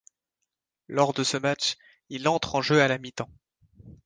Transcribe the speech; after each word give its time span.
Lors 0.87 1.13
de 1.13 1.23
ce 1.23 1.37
match, 1.37 1.77
il 2.09 2.27
entre 2.27 2.55
en 2.55 2.61
jeu 2.63 2.81
à 2.81 2.87
la 2.87 2.97
mi-temps. 2.97 3.29